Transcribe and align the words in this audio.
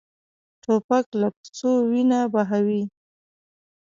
توپک 0.63 1.05
له 1.21 1.27
کوڅو 1.37 1.71
وینه 1.89 2.19
بهوي. 2.33 2.83